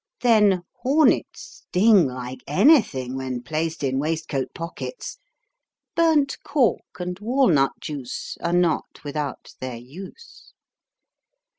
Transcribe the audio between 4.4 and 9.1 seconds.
pockets â Burnt cork and walnut juice Are not